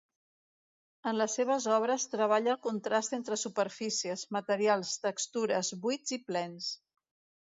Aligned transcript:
En 1.11 1.17
les 1.21 1.35
seves 1.39 1.67
obres 1.75 2.07
treballa 2.13 2.51
el 2.53 2.59
contrast 2.63 3.15
entre 3.19 3.39
superfícies, 3.43 4.25
materials, 4.39 4.95
textures, 5.05 5.71
buits 5.85 6.17
i 6.19 6.21
plens. 6.33 6.73